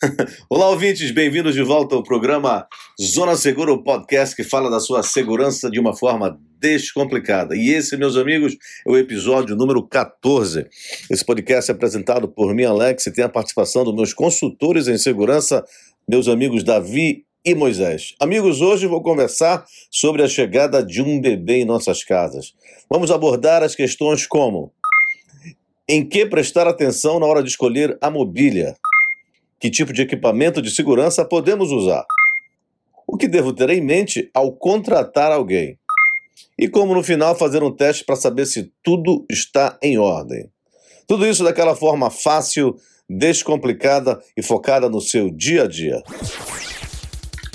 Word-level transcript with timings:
Olá, 0.50 0.68
ouvintes, 0.68 1.10
bem-vindos 1.10 1.54
de 1.54 1.62
volta 1.62 1.94
ao 1.94 2.02
programa 2.02 2.66
Zona 3.00 3.34
Segura, 3.34 3.72
o 3.72 3.82
podcast 3.82 4.36
que 4.36 4.44
fala 4.44 4.70
da 4.70 4.78
sua 4.78 5.02
segurança 5.02 5.70
de 5.70 5.80
uma 5.80 5.96
forma 5.96 6.38
descomplicada. 6.60 7.56
E 7.56 7.70
esse, 7.70 7.96
meus 7.96 8.16
amigos, 8.16 8.56
é 8.86 8.90
o 8.90 8.96
episódio 8.96 9.56
número 9.56 9.82
14. 9.86 10.66
Esse 11.10 11.24
podcast 11.24 11.70
é 11.70 11.74
apresentado 11.74 12.28
por 12.28 12.54
mim, 12.54 12.64
Alex, 12.64 13.06
e 13.06 13.12
tem 13.12 13.24
a 13.24 13.28
participação 13.28 13.84
dos 13.84 13.94
meus 13.94 14.12
consultores 14.12 14.86
em 14.86 14.98
segurança, 14.98 15.64
meus 16.06 16.28
amigos 16.28 16.62
Davi 16.62 17.24
e 17.44 17.54
Moisés. 17.54 18.14
Amigos, 18.20 18.60
hoje 18.60 18.86
vou 18.86 19.02
conversar 19.02 19.64
sobre 19.90 20.22
a 20.22 20.28
chegada 20.28 20.84
de 20.84 21.00
um 21.00 21.20
bebê 21.20 21.60
em 21.60 21.64
nossas 21.64 22.04
casas. 22.04 22.52
Vamos 22.90 23.10
abordar 23.10 23.62
as 23.62 23.74
questões 23.74 24.26
como 24.26 24.72
em 25.88 26.06
que 26.06 26.26
prestar 26.26 26.66
atenção 26.66 27.20
na 27.20 27.26
hora 27.26 27.42
de 27.42 27.48
escolher 27.48 27.96
a 28.00 28.10
mobília? 28.10 28.74
Que 29.58 29.70
tipo 29.70 29.92
de 29.92 30.02
equipamento 30.02 30.60
de 30.60 30.70
segurança 30.70 31.24
podemos 31.24 31.70
usar? 31.70 32.04
O 33.06 33.16
que 33.16 33.26
devo 33.26 33.54
ter 33.54 33.70
em 33.70 33.80
mente 33.80 34.30
ao 34.34 34.52
contratar 34.52 35.32
alguém? 35.32 35.78
E 36.58 36.68
como 36.68 36.94
no 36.94 37.02
final 37.02 37.34
fazer 37.34 37.62
um 37.62 37.74
teste 37.74 38.04
para 38.04 38.16
saber 38.16 38.44
se 38.46 38.70
tudo 38.82 39.24
está 39.30 39.78
em 39.82 39.98
ordem? 39.98 40.50
Tudo 41.06 41.26
isso 41.26 41.42
daquela 41.42 41.74
forma 41.74 42.10
fácil, 42.10 42.74
descomplicada 43.08 44.20
e 44.36 44.42
focada 44.42 44.90
no 44.90 45.00
seu 45.00 45.30
dia 45.30 45.62
a 45.62 45.66
dia. 45.66 46.02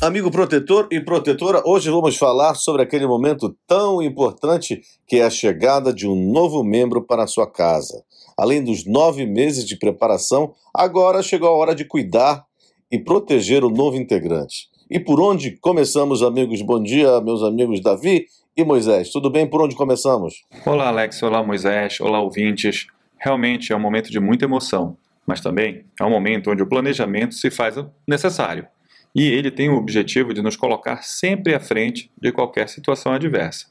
Amigo 0.02 0.32
protetor 0.32 0.88
e 0.92 1.00
protetora, 1.00 1.62
hoje 1.64 1.92
vamos 1.92 2.18
falar 2.18 2.56
sobre 2.56 2.82
aquele 2.82 3.06
momento 3.06 3.56
tão 3.68 4.02
importante 4.02 4.82
que 5.06 5.18
é 5.18 5.24
a 5.24 5.30
chegada 5.30 5.94
de 5.94 6.08
um 6.08 6.32
novo 6.32 6.64
membro 6.64 7.06
para 7.06 7.24
a 7.24 7.28
sua 7.28 7.46
casa. 7.46 8.04
Além 8.38 8.64
dos 8.64 8.86
nove 8.86 9.26
meses 9.26 9.66
de 9.66 9.78
preparação, 9.78 10.54
agora 10.74 11.22
chegou 11.22 11.50
a 11.50 11.56
hora 11.56 11.76
de 11.76 11.86
cuidar 11.86 12.46
e 12.92 13.00
proteger 13.00 13.64
o 13.64 13.70
novo 13.70 13.98
integrante. 13.98 14.70
E 14.90 15.00
por 15.00 15.22
onde 15.22 15.52
começamos, 15.62 16.22
amigos? 16.22 16.62
Bom 16.62 16.82
dia, 16.82 17.22
meus 17.22 17.42
amigos 17.44 17.82
Davi 17.82 18.26
e 18.58 18.64
Moisés. 18.64 19.10
Tudo 19.10 19.30
bem? 19.30 19.48
Por 19.48 19.62
onde 19.62 19.76
começamos? 19.76 20.44
Olá, 20.66 20.90
Alex. 20.90 21.24
Olá, 21.24 21.42
Moisés. 21.42 22.00
Olá, 22.02 22.22
ouvintes. 22.22 22.88
Realmente 23.18 23.72
é 23.72 23.76
um 23.76 23.80
momento 23.80 24.12
de 24.12 24.20
muita 24.20 24.46
emoção, 24.46 24.98
mas 25.26 25.40
também 25.40 25.86
é 26.00 26.04
um 26.04 26.10
momento 26.10 26.52
onde 26.52 26.62
o 26.62 26.68
planejamento 26.68 27.36
se 27.36 27.50
faz 27.50 27.76
necessário. 28.08 28.68
E 29.16 29.24
ele 29.24 29.52
tem 29.52 29.70
o 29.70 29.78
objetivo 29.78 30.34
de 30.34 30.42
nos 30.42 30.56
colocar 30.56 31.04
sempre 31.04 31.54
à 31.54 31.60
frente 31.60 32.12
de 32.20 32.32
qualquer 32.32 32.68
situação 32.68 33.14
adversa. 33.14 33.68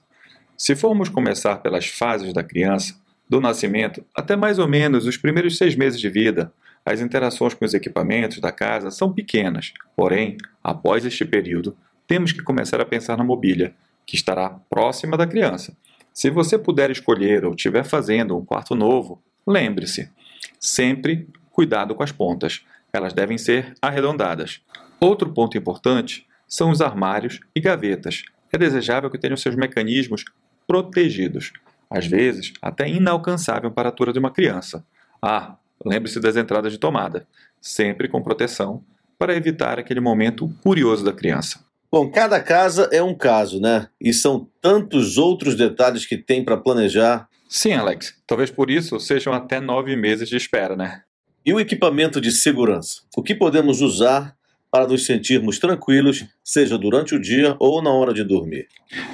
Se 0.57 0.77
formos 0.77 1.09
começar 1.09 1.57
pelas 1.57 1.87
fases 1.87 2.33
da 2.33 2.45
criança, 2.45 2.95
do 3.31 3.41
nascimento 3.41 4.05
até 4.13 4.35
mais 4.35 4.59
ou 4.59 4.67
menos 4.67 5.07
os 5.07 5.17
primeiros 5.17 5.57
seis 5.57 5.77
meses 5.77 6.01
de 6.01 6.11
vida, 6.11 6.53
as 6.85 7.01
interações 7.01 7.55
com 7.55 7.65
os 7.65 7.73
equipamentos 7.73 8.41
da 8.41 8.51
casa 8.51 8.91
são 8.91 9.13
pequenas. 9.13 9.73
Porém, 9.95 10.37
após 10.65 11.07
este 11.07 11.25
período, 11.25 11.77
temos 12.09 12.33
que 12.33 12.43
começar 12.43 12.81
a 12.81 12.85
pensar 12.85 13.17
na 13.17 13.23
mobília, 13.23 13.73
que 14.05 14.17
estará 14.17 14.51
próxima 14.69 15.17
da 15.17 15.29
criança. 15.29 15.77
Se 16.13 16.29
você 16.29 16.59
puder 16.59 16.91
escolher 16.91 17.45
ou 17.45 17.55
estiver 17.55 17.85
fazendo 17.85 18.37
um 18.37 18.45
quarto 18.45 18.75
novo, 18.75 19.23
lembre-se: 19.47 20.11
sempre 20.59 21.29
cuidado 21.53 21.95
com 21.95 22.03
as 22.03 22.11
pontas, 22.11 22.65
elas 22.93 23.13
devem 23.13 23.39
ser 23.39 23.75
arredondadas. 23.81 24.61
Outro 24.99 25.33
ponto 25.33 25.57
importante 25.57 26.27
são 26.49 26.73
os 26.73 26.81
armários 26.81 27.39
e 27.55 27.61
gavetas. 27.61 28.25
É 28.53 28.59
desejável 28.59 29.09
que 29.09 29.19
tenham 29.19 29.37
seus 29.37 29.55
mecanismos 29.55 30.25
protegidos 30.67 31.53
às 31.91 32.07
vezes 32.07 32.53
até 32.63 32.89
inalcançável 32.89 33.71
para 33.71 33.89
a 33.89 33.91
altura 33.91 34.13
de 34.13 34.19
uma 34.19 34.31
criança. 34.31 34.85
Ah, 35.21 35.57
lembre-se 35.85 36.21
das 36.21 36.37
entradas 36.37 36.73
de 36.73 36.79
tomada, 36.79 37.27
sempre 37.61 38.09
com 38.09 38.23
proteção, 38.23 38.85
para 39.19 39.35
evitar 39.35 39.79
aquele 39.79 40.01
momento 40.01 40.49
curioso 40.63 41.05
da 41.05 41.13
criança. 41.13 41.65
Bom, 41.93 42.09
cada 42.09 42.41
casa 42.41 42.89
é 42.93 43.03
um 43.03 43.15
caso, 43.15 43.61
né? 43.61 43.89
E 44.01 44.13
são 44.13 44.49
tantos 44.63 45.19
outros 45.19 45.57
detalhes 45.57 46.07
que 46.07 46.17
tem 46.17 46.45
para 46.45 46.57
planejar. 46.57 47.29
Sim, 47.49 47.73
Alex. 47.73 48.15
Talvez 48.27 48.49
por 48.49 48.71
isso 48.71 49.01
sejam 49.01 49.33
até 49.33 49.61
nove 49.61 49.97
meses 49.97 50.29
de 50.29 50.37
espera, 50.37 50.77
né? 50.77 51.03
E 51.45 51.53
o 51.53 51.59
equipamento 51.59 52.21
de 52.21 52.31
segurança? 52.31 53.01
O 53.17 53.23
que 53.23 53.35
podemos 53.35 53.81
usar 53.81 54.37
para 54.71 54.87
nos 54.87 55.05
sentirmos 55.05 55.59
tranquilos, 55.59 56.25
seja 56.45 56.79
durante 56.79 57.15
o 57.15 57.21
dia 57.21 57.57
ou 57.59 57.83
na 57.83 57.91
hora 57.91 58.15
de 58.15 58.23
dormir? 58.23 58.69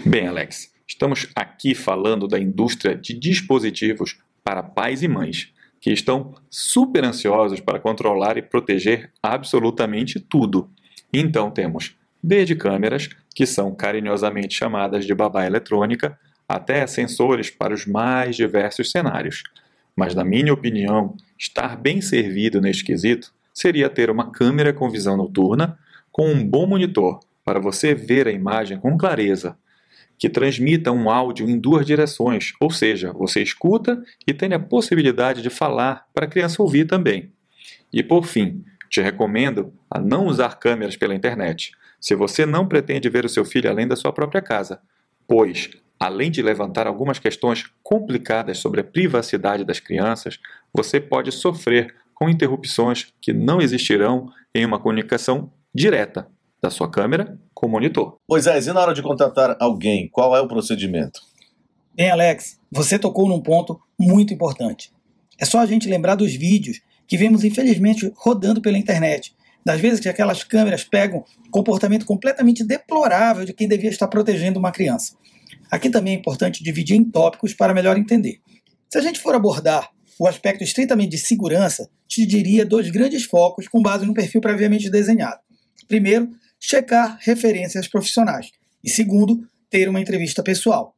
Bem, 0.04 0.26
Alex, 0.26 0.70
Estamos 0.88 1.26
aqui 1.34 1.74
falando 1.74 2.28
da 2.28 2.38
indústria 2.38 2.94
de 2.94 3.12
dispositivos 3.12 4.18
para 4.44 4.62
pais 4.62 5.02
e 5.02 5.08
mães, 5.08 5.52
que 5.80 5.90
estão 5.90 6.34
super 6.48 7.04
ansiosos 7.04 7.60
para 7.60 7.80
controlar 7.80 8.38
e 8.38 8.42
proteger 8.42 9.10
absolutamente 9.22 10.20
tudo. 10.20 10.70
Então 11.12 11.50
temos 11.50 11.96
desde 12.22 12.54
câmeras, 12.54 13.08
que 13.34 13.46
são 13.46 13.74
carinhosamente 13.74 14.54
chamadas 14.54 15.04
de 15.04 15.14
babá 15.14 15.44
eletrônica, 15.44 16.18
até 16.48 16.86
sensores 16.86 17.50
para 17.50 17.74
os 17.74 17.86
mais 17.86 18.36
diversos 18.36 18.90
cenários. 18.90 19.42
Mas, 19.94 20.14
na 20.14 20.24
minha 20.24 20.52
opinião, 20.52 21.16
estar 21.38 21.76
bem 21.76 22.00
servido 22.00 22.60
neste 22.60 22.84
quesito 22.84 23.32
seria 23.52 23.88
ter 23.88 24.10
uma 24.10 24.30
câmera 24.30 24.72
com 24.72 24.90
visão 24.90 25.16
noturna, 25.16 25.78
com 26.12 26.30
um 26.30 26.46
bom 26.46 26.66
monitor 26.66 27.20
para 27.44 27.60
você 27.60 27.94
ver 27.94 28.26
a 28.26 28.32
imagem 28.32 28.78
com 28.78 28.96
clareza, 28.96 29.56
que 30.18 30.28
transmita 30.28 30.92
um 30.92 31.10
áudio 31.10 31.48
em 31.48 31.58
duas 31.58 31.84
direções, 31.84 32.52
ou 32.60 32.70
seja, 32.70 33.12
você 33.12 33.42
escuta 33.42 34.02
e 34.26 34.32
tem 34.32 34.52
a 34.52 34.58
possibilidade 34.58 35.42
de 35.42 35.50
falar 35.50 36.06
para 36.14 36.26
a 36.26 36.28
criança 36.28 36.62
ouvir 36.62 36.86
também. 36.86 37.30
E 37.92 38.02
por 38.02 38.24
fim, 38.24 38.64
te 38.88 39.00
recomendo 39.00 39.72
a 39.90 40.00
não 40.00 40.26
usar 40.26 40.58
câmeras 40.58 40.96
pela 40.96 41.14
internet, 41.14 41.72
se 42.00 42.14
você 42.14 42.46
não 42.46 42.66
pretende 42.66 43.08
ver 43.08 43.24
o 43.24 43.28
seu 43.28 43.44
filho 43.44 43.70
além 43.70 43.86
da 43.86 43.96
sua 43.96 44.12
própria 44.12 44.40
casa, 44.40 44.80
pois, 45.26 45.70
além 45.98 46.30
de 46.30 46.42
levantar 46.42 46.86
algumas 46.86 47.18
questões 47.18 47.64
complicadas 47.82 48.58
sobre 48.58 48.80
a 48.80 48.84
privacidade 48.84 49.64
das 49.64 49.80
crianças, 49.80 50.38
você 50.72 51.00
pode 51.00 51.32
sofrer 51.32 51.94
com 52.14 52.28
interrupções 52.28 53.12
que 53.20 53.32
não 53.32 53.60
existirão 53.60 54.30
em 54.54 54.64
uma 54.64 54.78
comunicação 54.78 55.52
direta 55.74 56.28
da 56.66 56.70
sua 56.70 56.90
câmera 56.90 57.38
com 57.54 57.66
o 57.66 57.70
monitor. 57.70 58.18
Moisés, 58.28 58.66
e 58.66 58.72
na 58.72 58.80
hora 58.80 58.92
de 58.92 59.02
contratar 59.02 59.56
alguém, 59.60 60.08
qual 60.08 60.36
é 60.36 60.40
o 60.40 60.48
procedimento? 60.48 61.20
Bem, 61.94 62.10
Alex, 62.10 62.58
você 62.70 62.98
tocou 62.98 63.28
num 63.28 63.40
ponto 63.40 63.80
muito 63.98 64.34
importante. 64.34 64.92
É 65.38 65.44
só 65.44 65.60
a 65.60 65.66
gente 65.66 65.88
lembrar 65.88 66.16
dos 66.16 66.34
vídeos 66.34 66.80
que 67.06 67.16
vemos, 67.16 67.44
infelizmente, 67.44 68.12
rodando 68.16 68.60
pela 68.60 68.76
internet. 68.76 69.34
Das 69.64 69.80
vezes 69.80 70.00
que 70.00 70.08
aquelas 70.08 70.42
câmeras 70.42 70.84
pegam 70.84 71.24
comportamento 71.50 72.04
completamente 72.04 72.64
deplorável 72.64 73.44
de 73.44 73.52
quem 73.52 73.68
devia 73.68 73.90
estar 73.90 74.08
protegendo 74.08 74.58
uma 74.58 74.72
criança. 74.72 75.16
Aqui 75.70 75.88
também 75.88 76.14
é 76.14 76.18
importante 76.18 76.62
dividir 76.62 76.96
em 76.96 77.04
tópicos 77.04 77.54
para 77.54 77.74
melhor 77.74 77.96
entender. 77.96 78.40
Se 78.88 78.98
a 78.98 79.00
gente 79.00 79.20
for 79.20 79.34
abordar 79.34 79.90
o 80.18 80.26
aspecto 80.26 80.64
estritamente 80.64 81.10
de 81.10 81.18
segurança, 81.18 81.88
te 82.08 82.26
diria 82.26 82.64
dois 82.64 82.90
grandes 82.90 83.24
focos 83.24 83.68
com 83.68 83.82
base 83.82 84.06
no 84.06 84.14
perfil 84.14 84.40
previamente 84.40 84.90
desenhado. 84.90 85.40
Primeiro, 85.88 86.30
checar 86.66 87.16
referências 87.20 87.86
profissionais. 87.86 88.50
E 88.82 88.90
segundo, 88.90 89.48
ter 89.70 89.88
uma 89.88 90.00
entrevista 90.00 90.42
pessoal. 90.42 90.96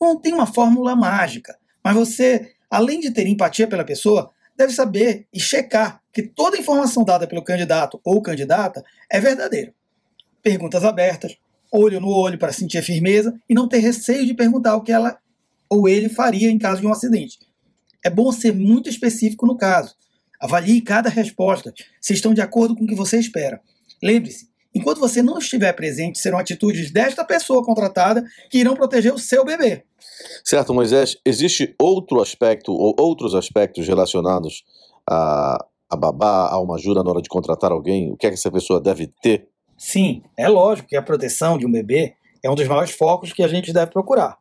Não 0.00 0.18
tem 0.18 0.32
uma 0.32 0.46
fórmula 0.46 0.96
mágica, 0.96 1.56
mas 1.84 1.94
você, 1.94 2.54
além 2.70 3.00
de 3.00 3.10
ter 3.10 3.26
empatia 3.26 3.66
pela 3.66 3.84
pessoa, 3.84 4.30
deve 4.56 4.72
saber 4.72 5.26
e 5.32 5.38
checar 5.38 6.00
que 6.10 6.22
toda 6.22 6.56
informação 6.56 7.04
dada 7.04 7.26
pelo 7.26 7.44
candidato 7.44 8.00
ou 8.02 8.22
candidata 8.22 8.82
é 9.10 9.20
verdadeira. 9.20 9.74
Perguntas 10.42 10.82
abertas, 10.82 11.36
olho 11.70 12.00
no 12.00 12.08
olho 12.08 12.38
para 12.38 12.52
sentir 12.52 12.82
firmeza 12.82 13.38
e 13.46 13.54
não 13.54 13.68
ter 13.68 13.78
receio 13.78 14.24
de 14.24 14.32
perguntar 14.32 14.76
o 14.76 14.82
que 14.82 14.92
ela 14.92 15.18
ou 15.68 15.86
ele 15.88 16.08
faria 16.08 16.48
em 16.48 16.58
caso 16.58 16.80
de 16.80 16.86
um 16.86 16.92
acidente. 16.92 17.38
É 18.02 18.08
bom 18.08 18.32
ser 18.32 18.54
muito 18.54 18.88
específico 18.88 19.46
no 19.46 19.58
caso. 19.58 19.94
Avalie 20.40 20.80
cada 20.80 21.10
resposta 21.10 21.74
se 22.00 22.14
estão 22.14 22.32
de 22.32 22.40
acordo 22.40 22.74
com 22.74 22.84
o 22.84 22.86
que 22.86 22.94
você 22.94 23.18
espera. 23.18 23.60
Lembre-se, 24.02 24.48
Enquanto 24.76 24.98
você 24.98 25.22
não 25.22 25.38
estiver 25.38 25.72
presente, 25.72 26.18
serão 26.18 26.38
atitudes 26.38 26.90
desta 26.90 27.24
pessoa 27.24 27.64
contratada 27.64 28.22
que 28.50 28.58
irão 28.58 28.74
proteger 28.74 29.14
o 29.14 29.18
seu 29.18 29.42
bebê. 29.42 29.84
Certo, 30.44 30.74
Moisés. 30.74 31.16
Existe 31.24 31.74
outro 31.80 32.20
aspecto 32.20 32.74
ou 32.74 32.94
outros 32.98 33.34
aspectos 33.34 33.88
relacionados 33.88 34.64
a, 35.08 35.64
a 35.88 35.96
babá, 35.96 36.50
a 36.50 36.60
uma 36.60 36.74
ajuda 36.74 37.02
na 37.02 37.08
hora 37.08 37.22
de 37.22 37.28
contratar 37.30 37.72
alguém? 37.72 38.12
O 38.12 38.18
que 38.18 38.26
é 38.26 38.28
que 38.28 38.34
essa 38.34 38.50
pessoa 38.50 38.78
deve 38.78 39.06
ter? 39.22 39.48
Sim, 39.78 40.22
é 40.36 40.46
lógico 40.46 40.88
que 40.88 40.96
a 40.96 41.00
proteção 41.00 41.56
de 41.56 41.64
um 41.64 41.72
bebê 41.72 42.12
é 42.42 42.50
um 42.50 42.54
dos 42.54 42.68
maiores 42.68 42.90
focos 42.90 43.32
que 43.32 43.42
a 43.42 43.48
gente 43.48 43.72
deve 43.72 43.90
procurar. 43.90 44.36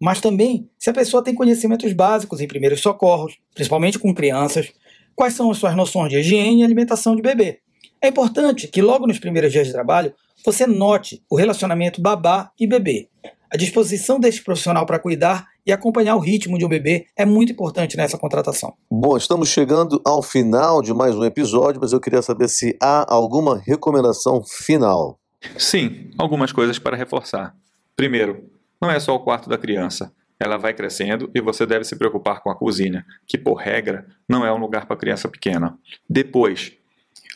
mas 0.00 0.20
também 0.20 0.70
se 0.78 0.88
a 0.88 0.94
pessoa 0.94 1.22
tem 1.22 1.34
conhecimentos 1.34 1.92
básicos 1.92 2.40
em 2.40 2.46
primeiros 2.46 2.80
socorros, 2.80 3.38
principalmente 3.52 3.98
com 3.98 4.14
crianças, 4.14 4.72
quais 5.16 5.34
são 5.34 5.50
as 5.50 5.58
suas 5.58 5.74
noções 5.74 6.10
de 6.10 6.18
higiene 6.18 6.60
e 6.60 6.64
alimentação 6.64 7.16
de 7.16 7.22
bebê. 7.22 7.60
É 8.02 8.08
importante 8.08 8.66
que 8.66 8.80
logo 8.80 9.06
nos 9.06 9.18
primeiros 9.18 9.52
dias 9.52 9.66
de 9.66 9.74
trabalho 9.74 10.14
você 10.42 10.66
note 10.66 11.22
o 11.28 11.36
relacionamento 11.36 12.00
babá 12.00 12.50
e 12.58 12.66
bebê. 12.66 13.10
A 13.52 13.58
disposição 13.58 14.18
deste 14.18 14.42
profissional 14.42 14.86
para 14.86 14.98
cuidar 14.98 15.46
e 15.66 15.72
acompanhar 15.72 16.16
o 16.16 16.18
ritmo 16.20 16.56
de 16.56 16.64
um 16.64 16.68
bebê 16.68 17.04
é 17.14 17.26
muito 17.26 17.52
importante 17.52 17.98
nessa 17.98 18.16
contratação. 18.16 18.72
Bom, 18.90 19.18
estamos 19.18 19.50
chegando 19.50 20.00
ao 20.02 20.22
final 20.22 20.80
de 20.80 20.94
mais 20.94 21.14
um 21.14 21.24
episódio, 21.24 21.78
mas 21.78 21.92
eu 21.92 22.00
queria 22.00 22.22
saber 22.22 22.48
se 22.48 22.74
há 22.80 23.04
alguma 23.12 23.58
recomendação 23.58 24.42
final. 24.44 25.20
Sim, 25.58 26.10
algumas 26.16 26.52
coisas 26.52 26.78
para 26.78 26.96
reforçar. 26.96 27.54
Primeiro, 27.94 28.48
não 28.80 28.90
é 28.90 28.98
só 28.98 29.14
o 29.14 29.20
quarto 29.20 29.50
da 29.50 29.58
criança. 29.58 30.10
Ela 30.38 30.56
vai 30.56 30.72
crescendo 30.72 31.30
e 31.34 31.40
você 31.42 31.66
deve 31.66 31.84
se 31.84 31.96
preocupar 31.96 32.40
com 32.42 32.48
a 32.48 32.56
cozinha, 32.56 33.04
que 33.26 33.36
por 33.36 33.56
regra 33.56 34.06
não 34.26 34.46
é 34.46 34.50
um 34.50 34.58
lugar 34.58 34.86
para 34.86 34.96
criança 34.96 35.28
pequena. 35.28 35.78
Depois, 36.08 36.79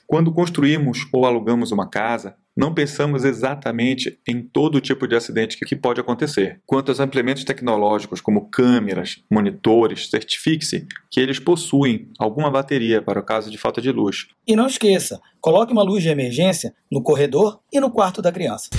quando 0.07 0.33
construímos 0.33 1.07
ou 1.13 1.27
alugamos 1.27 1.73
uma 1.73 1.89
casa, 1.89 2.37
não 2.57 2.73
pensamos 2.73 3.25
exatamente 3.25 4.19
em 4.29 4.41
todo 4.41 4.81
tipo 4.81 5.09
de 5.09 5.17
acidente 5.17 5.59
que 5.59 5.75
pode 5.75 6.01
acontecer. 6.01 6.61
Quanto 6.65 6.91
aos 6.91 7.01
implementos 7.01 7.43
tecnológicos, 7.43 8.21
como 8.21 8.49
câmeras, 8.49 9.23
monitores, 9.31 10.09
certifique-se 10.09 10.87
que 11.11 11.19
eles 11.19 11.41
possuem 11.41 12.09
alguma 12.19 12.51
bateria 12.51 13.03
para 13.03 13.19
o 13.19 13.25
caso 13.25 13.51
de 13.51 13.59
falta 13.59 13.81
de 13.81 13.91
luz. 13.91 14.29
E 14.47 14.55
não 14.55 14.67
esqueça, 14.67 15.21
coloque 15.41 15.73
uma 15.73 15.83
luz 15.83 16.03
de 16.03 16.11
emergência 16.11 16.75
no 16.91 17.03
corredor 17.03 17.61
e 17.73 17.81
no 17.81 17.91
quarto 17.91 18.23
da 18.23 18.31
criança. 18.31 18.71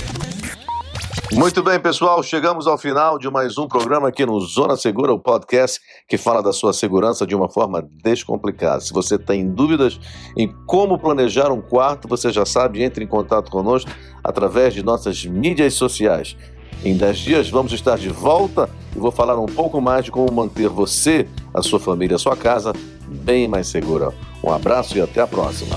Muito 1.32 1.62
bem, 1.62 1.78
pessoal, 1.80 2.22
chegamos 2.22 2.66
ao 2.66 2.78
final 2.78 3.18
de 3.18 3.28
mais 3.28 3.58
um 3.58 3.66
programa 3.66 4.08
aqui 4.08 4.24
no 4.24 4.40
Zona 4.40 4.76
Segura, 4.76 5.12
o 5.12 5.18
podcast 5.18 5.80
que 6.08 6.16
fala 6.16 6.40
da 6.42 6.52
sua 6.52 6.72
segurança 6.72 7.26
de 7.26 7.34
uma 7.34 7.48
forma 7.48 7.86
descomplicada. 8.02 8.80
Se 8.80 8.92
você 8.92 9.18
tem 9.18 9.50
dúvidas 9.50 9.98
em 10.36 10.54
como 10.66 10.98
planejar 10.98 11.50
um 11.50 11.60
quarto, 11.60 12.06
você 12.06 12.30
já 12.30 12.46
sabe, 12.46 12.82
entre 12.82 13.04
em 13.04 13.08
contato 13.08 13.50
conosco 13.50 13.90
através 14.22 14.72
de 14.72 14.84
nossas 14.84 15.24
mídias 15.26 15.74
sociais. 15.74 16.36
Em 16.84 16.96
10 16.96 17.18
dias 17.18 17.50
vamos 17.50 17.72
estar 17.72 17.98
de 17.98 18.08
volta 18.08 18.70
e 18.94 18.98
vou 18.98 19.10
falar 19.10 19.38
um 19.38 19.46
pouco 19.46 19.80
mais 19.80 20.04
de 20.04 20.12
como 20.12 20.32
manter 20.32 20.68
você, 20.68 21.26
a 21.52 21.60
sua 21.60 21.80
família, 21.80 22.16
a 22.16 22.20
sua 22.20 22.36
casa 22.36 22.72
bem 23.08 23.48
mais 23.48 23.66
segura. 23.66 24.12
Um 24.42 24.52
abraço 24.52 24.96
e 24.96 25.00
até 25.00 25.20
a 25.20 25.26
próxima. 25.26 25.76